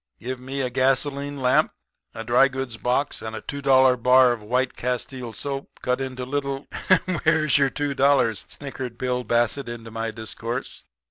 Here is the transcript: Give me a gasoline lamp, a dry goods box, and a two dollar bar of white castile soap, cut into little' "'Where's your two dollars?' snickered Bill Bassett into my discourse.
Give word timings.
Give 0.19 0.39
me 0.39 0.61
a 0.61 0.71
gasoline 0.71 1.43
lamp, 1.43 1.73
a 2.15 2.23
dry 2.23 2.47
goods 2.47 2.75
box, 2.75 3.21
and 3.21 3.35
a 3.35 3.41
two 3.41 3.61
dollar 3.61 3.95
bar 3.95 4.31
of 4.31 4.41
white 4.41 4.75
castile 4.75 5.31
soap, 5.31 5.79
cut 5.83 6.01
into 6.01 6.25
little' 6.25 6.65
"'Where's 7.23 7.59
your 7.59 7.69
two 7.69 7.93
dollars?' 7.93 8.43
snickered 8.47 8.97
Bill 8.97 9.23
Bassett 9.23 9.69
into 9.69 9.91
my 9.91 10.09
discourse. 10.09 10.85